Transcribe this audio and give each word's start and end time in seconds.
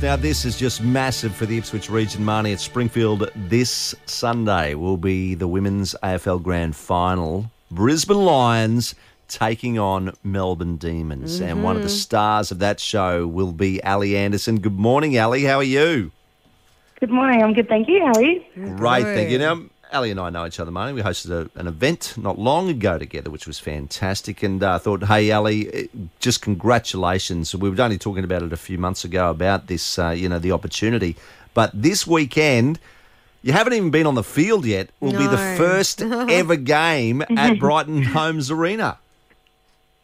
Now, 0.00 0.14
this 0.14 0.44
is 0.44 0.56
just 0.56 0.80
massive 0.80 1.34
for 1.34 1.44
the 1.44 1.58
Ipswich 1.58 1.90
region. 1.90 2.22
Marnie 2.22 2.52
at 2.52 2.60
Springfield 2.60 3.30
this 3.34 3.96
Sunday 4.06 4.74
will 4.74 4.96
be 4.96 5.34
the 5.34 5.48
Women's 5.48 5.96
AFL 6.04 6.40
Grand 6.40 6.76
Final. 6.76 7.50
Brisbane 7.72 8.24
Lions 8.24 8.94
taking 9.26 9.76
on 9.76 10.12
Melbourne 10.22 10.76
Demons. 10.76 11.40
And 11.40 11.64
one 11.64 11.74
of 11.74 11.82
the 11.82 11.88
mm-hmm. 11.88 11.96
stars 11.96 12.52
of 12.52 12.60
that 12.60 12.78
show 12.78 13.26
will 13.26 13.50
be 13.50 13.82
Ali 13.82 14.16
Anderson. 14.16 14.60
Good 14.60 14.78
morning, 14.78 15.18
Ali. 15.18 15.42
How 15.42 15.56
are 15.56 15.64
you? 15.64 16.12
Good 17.00 17.10
morning. 17.10 17.42
I'm 17.42 17.52
good, 17.52 17.68
thank 17.68 17.88
you. 17.88 18.00
How 18.06 18.12
are 18.12 18.22
you? 18.22 18.42
Great, 18.76 19.02
thank 19.02 19.30
you. 19.30 19.38
Now, 19.38 19.62
Ali 19.92 20.10
and 20.10 20.20
I 20.20 20.30
know 20.30 20.46
each 20.46 20.60
other, 20.60 20.70
Marnie. 20.70 20.94
We 20.94 21.02
hosted 21.02 21.30
a, 21.30 21.58
an 21.58 21.66
event 21.66 22.14
not 22.16 22.38
long 22.38 22.68
ago 22.68 22.98
together, 22.98 23.30
which 23.30 23.46
was 23.46 23.58
fantastic. 23.58 24.42
And 24.42 24.62
I 24.62 24.74
uh, 24.74 24.78
thought, 24.78 25.04
hey, 25.04 25.30
Ali, 25.30 25.72
eh, 25.72 25.86
just 26.20 26.42
congratulations. 26.42 27.54
We 27.54 27.70
were 27.70 27.80
only 27.80 27.98
talking 27.98 28.24
about 28.24 28.42
it 28.42 28.52
a 28.52 28.56
few 28.56 28.78
months 28.78 29.04
ago 29.04 29.30
about 29.30 29.66
this, 29.66 29.98
uh, 29.98 30.10
you 30.10 30.28
know, 30.28 30.38
the 30.38 30.52
opportunity. 30.52 31.16
But 31.54 31.70
this 31.74 32.06
weekend, 32.06 32.78
you 33.42 33.52
haven't 33.52 33.72
even 33.72 33.90
been 33.90 34.06
on 34.06 34.14
the 34.14 34.24
field 34.24 34.64
yet. 34.64 34.90
Will 35.00 35.12
be 35.12 35.26
the 35.26 35.54
first 35.56 36.02
ever 36.02 36.56
game 36.56 37.22
at 37.22 37.58
Brighton 37.60 38.02
Homes 38.02 38.50
Arena. 38.50 38.98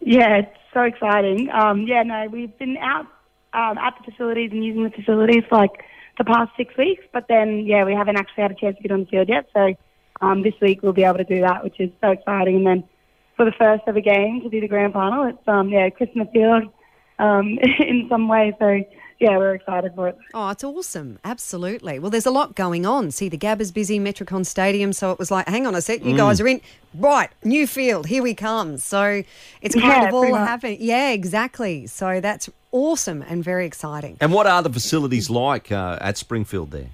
Yeah, 0.00 0.38
it's 0.38 0.56
so 0.72 0.82
exciting. 0.82 1.50
Um, 1.50 1.86
yeah, 1.86 2.02
no, 2.02 2.28
we've 2.28 2.56
been 2.58 2.76
out 2.78 3.06
um, 3.52 3.78
at 3.78 3.94
the 3.98 4.10
facilities 4.10 4.52
and 4.52 4.64
using 4.64 4.84
the 4.84 4.90
facilities 4.90 5.44
for 5.48 5.56
like 5.56 5.84
the 6.20 6.24
past 6.24 6.50
six 6.54 6.76
weeks, 6.76 7.02
but 7.14 7.24
then 7.28 7.64
yeah, 7.66 7.82
we 7.84 7.94
haven't 7.94 8.16
actually 8.18 8.42
had 8.42 8.50
a 8.50 8.54
chance 8.54 8.76
to 8.76 8.82
get 8.82 8.92
on 8.92 9.00
the 9.00 9.06
field 9.06 9.28
yet. 9.30 9.46
So 9.54 9.74
um, 10.20 10.42
this 10.42 10.52
week 10.60 10.82
we'll 10.82 10.92
be 10.92 11.04
able 11.04 11.16
to 11.16 11.24
do 11.24 11.40
that, 11.40 11.64
which 11.64 11.80
is 11.80 11.90
so 12.02 12.10
exciting. 12.10 12.56
And 12.56 12.66
then 12.66 12.84
for 13.36 13.46
the 13.46 13.52
first 13.52 13.84
ever 13.86 14.02
game 14.02 14.42
to 14.42 14.50
do 14.50 14.60
the 14.60 14.68
grand 14.68 14.92
final, 14.92 15.24
it's 15.26 15.48
um, 15.48 15.70
yeah, 15.70 15.88
Christmas 15.88 16.28
Field 16.30 16.64
um, 17.18 17.58
in 17.78 18.06
some 18.10 18.28
way. 18.28 18.52
So 18.58 18.82
yeah, 19.18 19.38
we're 19.38 19.54
excited 19.54 19.94
for 19.94 20.08
it. 20.08 20.18
Oh, 20.34 20.50
it's 20.50 20.62
awesome. 20.62 21.18
Absolutely. 21.24 21.98
Well, 21.98 22.10
there's 22.10 22.26
a 22.26 22.30
lot 22.30 22.54
going 22.54 22.84
on. 22.84 23.10
See, 23.10 23.30
the 23.30 23.38
Gabba 23.38 23.60
is 23.60 23.72
busy, 23.72 23.98
Metricon 23.98 24.44
Stadium. 24.44 24.92
So 24.92 25.12
it 25.12 25.18
was 25.18 25.30
like, 25.30 25.48
hang 25.48 25.66
on 25.66 25.74
a 25.74 25.80
sec, 25.80 26.04
you 26.04 26.16
guys 26.16 26.38
are 26.38 26.46
in. 26.46 26.60
Right, 26.94 27.30
new 27.44 27.66
field, 27.66 28.08
here 28.08 28.22
we 28.22 28.34
come. 28.34 28.76
So 28.76 29.22
it's 29.62 29.74
kind 29.74 30.02
Yeah, 30.02 30.08
of 30.08 30.14
all 30.14 30.34
happening. 30.34 30.78
Yeah, 30.80 31.10
exactly. 31.12 31.86
So 31.86 32.20
that's 32.20 32.50
awesome 32.72 33.22
and 33.22 33.42
very 33.42 33.66
exciting. 33.66 34.16
And 34.20 34.32
what 34.32 34.46
are 34.46 34.62
the 34.62 34.70
facilities 34.70 35.30
like 35.30 35.70
uh, 35.72 35.98
at 36.00 36.16
Springfield 36.16 36.70
there? 36.70 36.90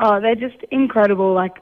Oh, 0.00 0.20
they're 0.20 0.34
just 0.34 0.62
incredible. 0.70 1.34
Like, 1.34 1.56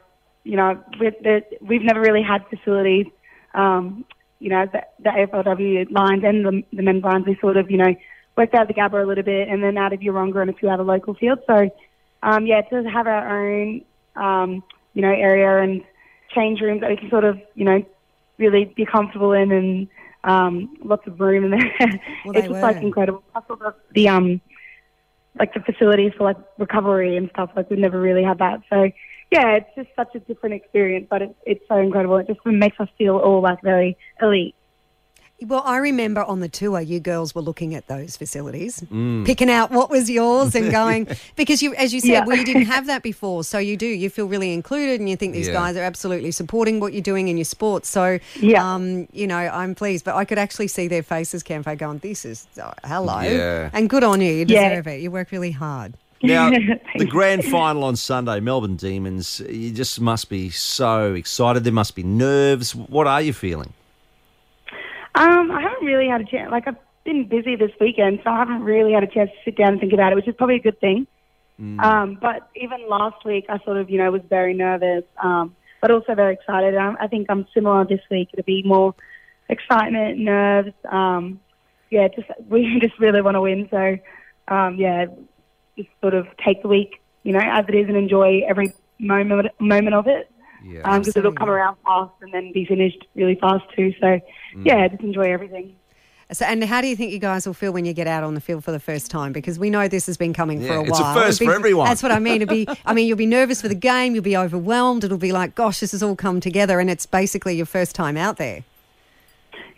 you 0.45 0.57
know, 0.57 0.83
with 1.01 1.15
the, 1.23 1.43
we've 1.61 1.83
never 1.83 2.01
really 2.01 2.23
had 2.23 2.45
facilities. 2.49 3.07
Um, 3.55 4.05
you 4.39 4.51
know, 4.51 4.67
the, 4.71 4.83
the 5.03 5.11
AFLW 5.11 5.91
Lions 5.91 6.23
and 6.25 6.45
the, 6.45 6.62
the 6.73 6.83
men's 6.83 7.03
Lions, 7.03 7.27
we 7.27 7.37
sort 7.41 7.57
of, 7.57 7.71
you 7.71 7.79
know, 7.79 7.95
worked 8.37 8.55
out 8.55 8.69
the 8.69 8.75
Gabba 8.75 9.03
a 9.03 9.07
little 9.07 9.25
bit 9.25 9.49
and 9.49 9.62
then 9.62 9.79
out 9.79 9.93
of 9.93 10.01
Yeronga 10.01 10.43
and 10.43 10.51
a 10.51 10.53
few 10.53 10.69
other 10.69 10.83
local 10.83 11.15
fields. 11.15 11.41
So, 11.47 11.71
um, 12.23 12.47
yeah, 12.47 12.61
to 12.62 12.83
have 12.84 13.07
our 13.07 13.45
own, 13.45 13.83
um, 14.15 14.62
you 14.93 15.03
know, 15.03 15.09
area 15.09 15.62
and 15.62 15.83
change 16.34 16.61
rooms 16.61 16.83
that 16.83 16.91
we 16.91 16.97
can 16.97 17.09
sort 17.09 17.25
of, 17.25 17.41
you 17.55 17.65
know, 17.65 17.83
really 18.39 18.67
be 18.77 18.84
comfortable 18.84 19.33
in 19.33 19.51
and 19.53 19.89
um, 20.27 20.77
lots 20.84 21.06
of 21.06 21.19
room 21.20 21.44
in 21.44 21.50
there. 21.52 21.72
Well, 22.24 22.34
it's 22.36 22.48
just 22.48 22.60
like 22.60 22.82
incredible. 22.82 23.22
Plus 23.32 23.44
all 23.48 23.56
the, 23.56 23.74
the 23.92 24.08
um, 24.08 24.41
like 25.38 25.55
the 25.55 25.60
facilities 25.60 26.12
for 26.19 26.24
like 26.24 26.36
recovery 26.58 27.16
and 27.16 27.30
stuff. 27.30 27.50
Like 27.56 27.70
we've 27.70 27.78
never 27.78 28.00
really 28.00 28.24
had 28.24 28.38
that. 28.38 28.60
So 28.69 28.91
yeah, 29.30 29.52
it's 29.52 29.70
just 29.77 29.88
such 29.97 30.14
a 30.14 30.20
different 30.20 30.56
experience, 30.56 31.06
but 31.08 31.22
it's 31.22 31.34
it's 31.47 31.64
so 31.69 31.77
incredible. 31.78 32.16
It 32.16 32.27
just 32.27 32.44
makes 32.44 32.78
us 32.80 32.88
feel 32.98 33.16
all 33.16 33.41
like 33.41 33.62
very 33.62 33.97
elite. 34.20 34.54
Well, 35.42 35.62
I 35.67 35.77
remember 35.77 36.23
on 36.25 36.41
the 36.41 36.48
tour, 36.48 36.81
you 36.81 36.98
girls 36.98 37.34
were 37.34 37.42
looking 37.42 37.75
at 37.75 37.89
those 37.89 38.17
facilities, 38.17 38.83
picking 39.25 39.51
out 39.51 39.70
what 39.70 39.91
was 39.91 40.09
yours 40.09 40.55
and 40.55 40.70
going, 40.70 41.06
because 41.37 41.62
you, 41.62 41.75
as 41.75 41.93
you 41.93 42.01
said, 42.01 42.09
Yeah. 42.09 42.25
well, 42.25 42.43
didn't 42.43 42.65
have 42.77 42.87
that 42.87 43.03
before. 43.03 43.45
So 43.45 43.59
you 43.59 43.77
do, 43.77 43.87
you 43.87 44.09
feel 44.09 44.27
really 44.28 44.55
included 44.55 44.98
and 44.98 45.11
you 45.11 45.17
think 45.17 45.34
these 45.34 45.48
Yeah. 45.48 45.53
guys 45.53 45.77
are 45.77 45.83
absolutely 45.83 46.31
supporting 46.31 46.81
what 46.81 46.95
you're 46.95 47.03
doing 47.03 47.28
in 47.28 47.37
your 47.37 47.45
sport. 47.45 47.84
So, 47.84 48.19
Yeah. 48.41 48.65
um, 48.65 49.09
you 49.12 49.27
know, 49.27 49.37
I'm 49.37 49.75
pleased, 49.75 50.06
but 50.06 50.15
I 50.15 50.25
could 50.25 50.38
actually 50.38 50.69
see 50.69 50.88
their 50.88 51.03
faces, 51.03 51.43
Campo, 51.43 51.77
going, 51.77 51.99
this 51.99 52.25
is, 52.25 52.47
oh, 52.59 52.72
hello. 52.84 53.21
Yeah. 53.21 53.69
And 53.75 53.91
good 53.91 54.05
on 54.05 54.22
you. 54.22 54.33
You 54.33 54.47
Yeah. 54.49 54.71
deserve 54.71 54.87
it. 54.87 55.00
You 55.03 55.10
work 55.10 55.33
really 55.33 55.50
hard. 55.50 55.93
Now, 56.22 56.49
the 56.97 57.05
grand 57.05 57.44
final 57.44 57.84
on 57.84 57.97
Sunday, 57.97 58.41
Melbourne 58.41 58.77
Demons, 58.77 59.43
you 59.50 59.71
just 59.71 60.00
must 60.00 60.31
be 60.31 60.49
so 60.49 61.12
excited. 61.12 61.62
There 61.65 61.75
must 61.75 61.94
be 61.94 62.03
nerves. 62.05 62.75
What 62.75 63.06
are 63.06 63.21
you 63.21 63.34
feeling? 63.34 63.75
Um, 65.16 65.50
I 65.50 65.62
haven't 65.62 65.87
really 65.87 66.09
had 66.09 66.21
a 66.21 66.25
chance. 66.25 66.50
Like 66.50 66.69
I've 66.69 66.77
been 67.04 67.27
busy 67.28 67.56
this 67.56 67.71
weekend, 67.81 68.21
so 68.22 68.31
I 68.31 68.38
haven't 68.38 68.62
really 68.62 68.93
had 68.93 69.03
a 69.03 69.06
chance 69.06 69.31
to 69.31 69.37
sit 69.44 69.56
down 69.56 69.72
and 69.72 69.81
think 69.81 69.93
about 69.93 70.12
it, 70.12 70.16
which 70.16 70.28
is 70.28 70.34
probably 70.37 70.56
a 70.56 70.60
good 70.60 70.78
thing. 70.81 71.06
Um, 71.78 72.19
but 72.21 72.50
even 72.54 72.87
last 72.88 73.25
week, 73.25 73.47
I 73.49 73.59
sort 73.65 73.78
of, 73.78 73.88
you 73.88 73.97
know, 73.97 74.10
was 74.10 74.21
very 74.28 74.53
nervous, 74.53 75.04
um, 75.22 75.56
but 75.81 75.91
also 75.91 76.15
very 76.15 76.34
excited. 76.34 76.77
Um, 76.77 76.99
I 77.00 77.06
think 77.06 77.28
I'm 77.31 77.47
similar 77.54 77.84
this 77.87 78.00
week. 78.10 78.28
It'll 78.34 78.44
be 78.44 78.62
more 78.62 78.94
excitement, 79.49 80.19
nerves. 80.19 80.75
Um, 80.91 81.41
yeah, 81.91 82.09
just 82.09 82.28
we 82.48 82.78
just 82.81 82.98
really 82.98 83.22
want 83.22 83.37
to 83.37 83.41
win. 83.41 83.69
So, 83.71 83.97
um, 84.48 84.77
yeah, 84.77 85.06
just 85.78 85.88
sort 86.03 86.15
of 86.15 86.27
take 86.44 86.60
the 86.60 86.69
week, 86.69 87.00
you 87.22 87.33
know, 87.33 87.41
as 87.43 87.65
it 87.69 87.75
is, 87.75 87.88
and 87.88 87.97
enjoy 87.97 88.43
every 88.47 88.75
moment 88.98 89.48
moment 89.59 89.94
of 89.94 90.06
it. 90.09 90.31
Yeah. 90.66 90.81
Um, 90.82 91.00
because 91.00 91.16
it'll 91.16 91.32
come 91.32 91.49
around 91.50 91.77
fast 91.84 92.12
and 92.21 92.32
then 92.32 92.53
be 92.53 92.65
finished 92.65 93.06
really 93.15 93.37
fast 93.37 93.65
too. 93.77 93.93
So, 94.00 94.06
mm. 94.06 94.21
yeah, 94.65 94.88
just 94.88 95.03
enjoy 95.03 95.31
everything. 95.32 95.77
So, 96.32 96.44
and 96.44 96.65
how 96.65 96.81
do 96.81 96.88
you 96.88 96.97
think 96.97 97.12
you 97.12 97.21
guys 97.21 97.47
will 97.47 97.54
feel 97.54 97.72
when 97.72 97.84
you 97.84 97.93
get 97.93 98.09
out 98.09 98.25
on 98.25 98.34
the 98.34 98.41
field 98.41 98.65
for 98.65 98.72
the 98.72 98.81
first 98.81 99.12
time? 99.12 99.32
Because 99.32 99.60
we 99.60 99.71
know 99.71 99.87
this 99.87 100.06
has 100.06 100.16
been 100.16 100.34
coming 100.34 100.59
for 100.59 100.66
Yeah, 100.66 100.78
a 100.78 100.82
it's 100.82 100.91
while. 101.00 101.15
first 101.15 101.41
It'll 101.41 101.50
be- 101.50 101.54
for 101.54 101.59
everyone. 101.60 101.87
That's 101.87 102.03
what 102.03 102.10
I 102.10 102.19
mean. 102.19 102.43
It'll 102.43 102.53
be, 102.53 102.66
I 102.84 102.94
mean, 102.94 103.06
you'll 103.06 103.16
be 103.16 103.27
nervous 103.27 103.62
for 103.62 103.69
the 103.69 103.77
game. 103.77 104.15
You'll 104.15 104.25
be 104.25 104.37
overwhelmed. 104.37 105.04
It'll 105.04 105.19
be 105.19 105.31
like, 105.31 105.54
gosh, 105.54 105.78
this 105.78 105.93
has 105.93 106.03
all 106.03 106.16
come 106.16 106.41
together, 106.41 106.81
and 106.81 106.91
it's 106.91 107.06
basically 107.06 107.56
your 107.56 107.66
first 107.66 107.94
time 107.94 108.16
out 108.16 108.38
there. 108.38 108.65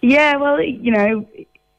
Yeah, 0.01 0.37
well, 0.37 0.63
you 0.63 0.91
know, 0.93 1.27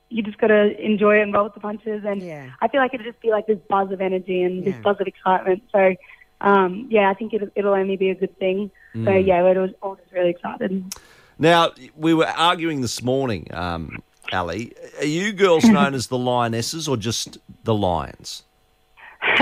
you 0.10 0.24
just 0.24 0.38
got 0.38 0.48
to 0.48 0.80
enjoy 0.84 1.20
it 1.20 1.24
and 1.24 1.34
roll 1.34 1.46
with 1.46 1.54
the 1.54 1.60
punches. 1.60 2.04
And 2.06 2.22
Yeah. 2.22 2.50
I 2.62 2.68
feel 2.68 2.82
like 2.82 2.94
it'll 2.94 3.06
just 3.06 3.22
be 3.22 3.30
like 3.32 3.48
this 3.48 3.60
buzz 3.70 3.92
of 3.92 4.02
energy 4.02 4.44
and 4.44 4.58
Yeah. 4.64 4.72
this 4.72 4.82
buzz 4.82 4.98
of 5.00 5.08
excitement. 5.08 5.64
So, 5.72 5.96
um, 6.42 6.88
yeah, 6.90 7.10
I 7.10 7.14
think 7.14 7.34
it'll, 7.34 7.50
it'll 7.56 7.74
only 7.74 7.98
be 7.98 8.10
a 8.10 8.16
good 8.16 8.38
thing. 8.40 8.72
So, 9.06 9.12
yeah, 9.12 9.44
we're 9.44 9.62
all- 9.62 9.74
all 9.82 9.96
just 9.96 10.12
really 10.12 10.32
excited. 10.32 10.84
Now, 11.38 11.72
we 11.96 12.14
were 12.14 12.28
arguing 12.28 12.82
this 12.82 13.04
morning, 13.04 13.48
um, 13.54 14.02
Ali. 14.34 14.74
Are 15.00 15.06
you 15.06 15.32
girls 15.32 15.64
known 15.78 15.94
as 15.94 16.08
the 16.08 16.18
Lionesses 16.18 16.88
or 16.88 16.98
just 16.98 17.38
the 17.64 17.74
Lions? 17.74 18.44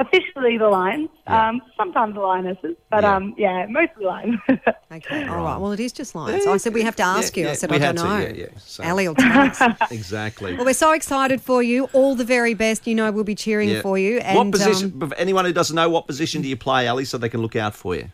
Officially 0.00 0.56
the 0.56 0.68
Lions, 0.68 1.10
Yeah. 1.28 1.48
um, 1.50 1.60
sometimes 1.76 2.14
the 2.14 2.20
Lionesses, 2.20 2.74
but 2.90 3.02
Yeah. 3.02 3.16
um, 3.16 3.34
yeah, 3.36 3.66
mostly 3.68 4.06
Lions. 4.06 4.40
Okay, 4.92 5.28
all 5.28 5.36
right. 5.44 5.56
Well, 5.58 5.70
it 5.72 5.78
is 5.78 5.92
just 5.92 6.14
Lions. 6.16 6.44
I 6.46 6.56
said 6.56 6.74
we 6.74 6.82
have 6.82 6.96
to 6.96 7.02
ask 7.04 7.36
Yeah, 7.36 7.44
you. 7.44 7.50
I 7.50 7.52
said 7.52 7.70
we 7.70 7.76
I 7.76 7.80
had 7.80 7.96
don't 7.96 8.06
to, 8.06 8.10
know. 8.12 8.18
yeah, 8.20 8.32
yeah. 8.32 8.46
So- 8.58 8.82
Ali 8.82 9.06
will 9.06 9.14
tell 9.14 9.40
us. 9.42 9.60
Exactly. 9.92 10.56
well, 10.56 10.64
we're 10.64 10.72
so 10.72 10.92
excited 10.92 11.40
for 11.40 11.62
you. 11.62 11.84
All 11.92 12.14
the 12.16 12.24
very 12.24 12.54
best. 12.54 12.86
You 12.88 12.94
know, 12.96 13.12
we'll 13.12 13.22
be 13.24 13.34
cheering 13.36 13.68
Yeah. 13.68 13.82
for 13.82 13.98
you. 13.98 14.18
And, 14.18 14.36
what 14.36 14.50
position, 14.50 14.98
um, 15.02 15.12
anyone 15.16 15.44
who 15.44 15.52
doesn't 15.52 15.76
know, 15.76 15.88
what 15.90 16.06
position 16.08 16.42
do 16.42 16.48
you 16.48 16.56
play, 16.56 16.88
Ali, 16.88 17.04
so 17.04 17.18
they 17.18 17.28
can 17.28 17.40
look 17.42 17.54
out 17.54 17.74
for 17.74 17.94
you? 17.94 18.06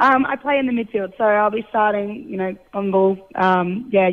Um, 0.00 0.26
I 0.26 0.34
play 0.36 0.58
in 0.58 0.66
the 0.66 0.72
midfield, 0.72 1.12
so 1.18 1.24
I'll 1.24 1.50
be 1.50 1.64
starting, 1.68 2.26
you 2.28 2.36
know, 2.36 2.56
on 2.74 2.90
ball. 2.90 3.16
Um, 3.36 3.88
yeah, 3.92 4.10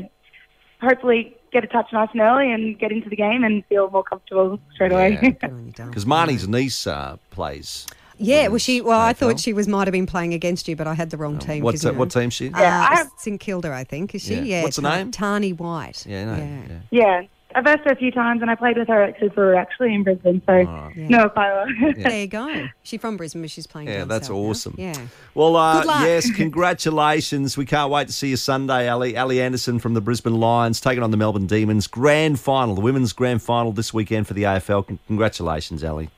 hopefully 0.82 1.36
get 1.54 1.64
a 1.64 1.68
touch 1.68 1.88
nice 1.94 2.10
and 2.12 2.22
early 2.22 2.52
and 2.52 2.78
get 2.78 2.92
into 2.92 3.10
the 3.10 3.16
game 3.16 3.44
and 3.44 3.64
feel 3.68 3.90
more 3.92 4.04
comfortable 4.04 4.60
straight 4.74 4.92
away. 4.92 5.20
Yeah. 5.22 5.30
good 5.32 5.44
on 5.52 5.66
you, 5.68 5.72
darling. 5.72 5.92
Because 5.92 6.06
Marnie's 6.06 6.48
niece 6.48 6.86
uh, 6.88 7.18
plays. 7.30 7.88
Yeah, 8.18 8.48
well, 8.50 8.58
she. 8.60 8.80
Well, 8.82 9.00
I 9.00 9.14
thought 9.14 9.40
she 9.40 9.54
was 9.54 9.68
might 9.68 9.88
have 9.88 9.92
been 9.92 10.06
playing 10.06 10.34
against 10.34 10.68
you, 10.68 10.76
but 10.76 10.86
I 10.88 10.94
had 10.94 11.10
the 11.10 11.18
wrong 11.18 11.40
team. 11.40 11.64
What's 11.64 11.78
'cause, 11.78 11.86
you 11.86 11.92
that, 11.92 11.98
what 11.98 12.14
know, 12.16 12.22
team 12.22 12.30
she? 12.30 12.46
Yeah, 12.50 12.58
uh, 12.92 12.96
I 12.96 13.06
St 13.18 13.40
Kilda, 13.40 13.74
I 13.74 13.84
think. 13.84 14.14
Is 14.14 14.22
she? 14.24 14.36
Yeah. 14.36 14.42
Yeah. 14.42 14.64
What's 14.64 14.76
the 14.76 14.84
name? 14.84 15.12
Tani 15.12 15.52
White. 15.54 16.06
yeah, 16.08 16.26
no, 16.26 16.36
Yeah. 16.38 16.78
yeah. 16.92 17.22
Yeah, 17.54 17.60
I've 17.60 17.68
asked 17.68 17.86
her 17.86 17.92
a 17.92 17.96
few 17.96 18.12
times, 18.12 18.42
and 18.42 18.50
I 18.52 18.56
played 18.56 18.78
with 18.78 18.88
her 18.88 19.02
at 19.04 19.20
Super 19.20 19.56
actually 19.56 19.94
in 19.94 20.04
Brisbane, 20.04 20.42
so 20.46 20.54
right. 20.54 20.94
Yeah. 20.96 21.08
no, 21.08 21.30
quite 21.30 21.52
well. 21.54 21.94
There 21.98 22.20
you 22.22 22.28
go. 22.28 22.68
She's 22.84 23.00
from 23.00 23.18
Brisbane, 23.18 23.42
but 23.42 23.52
she's 23.52 23.68
playing. 23.68 23.88
Yeah, 23.88 24.00
down 24.00 24.08
that's 24.10 24.28
south 24.28 24.36
now. 24.38 24.44
awesome. 24.44 24.76
Yeah. 24.78 24.96
Well, 25.36 25.56
uh, 25.56 25.80
Good 25.82 25.88
luck. 25.88 26.02
yes, 26.04 26.32
congratulations. 26.36 27.56
We 27.58 27.66
can't 27.66 27.92
wait 27.92 28.08
to 28.08 28.14
see 28.14 28.30
you 28.30 28.38
Sunday, 28.38 28.90
Ali. 28.90 29.16
Ali 29.16 29.42
Anderson 29.42 29.80
from 29.80 29.94
the 29.94 30.02
Brisbane 30.02 30.40
Lions 30.40 30.82
taking 30.82 31.04
on 31.04 31.12
the 31.12 31.18
Melbourne 31.18 31.48
Demons. 31.48 31.88
Grand 31.88 32.40
final, 32.40 32.76
the 32.76 32.82
women's 32.82 33.14
grand 33.14 33.42
final 33.42 33.72
this 33.72 33.94
weekend 33.94 34.28
for 34.28 34.34
the 34.34 34.44
AFL. 34.44 34.98
Congratulations, 35.08 35.84
Ali. 35.84 36.10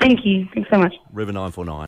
Thank 0.00 0.24
you. 0.24 0.48
Thanks 0.54 0.70
so 0.70 0.78
much. 0.78 0.94
River 1.12 1.32
949. 1.32 1.86